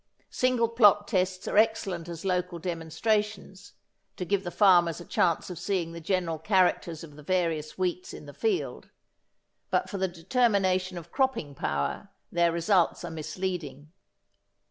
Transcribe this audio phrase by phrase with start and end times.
[0.31, 3.73] Single plots tests are excellent as local demonstrations,
[4.17, 8.11] to give the farmers a chance of seeing the general characters of the various wheats
[8.11, 8.89] in the field,
[9.69, 13.91] but for the determination of cropping power their results are misleading.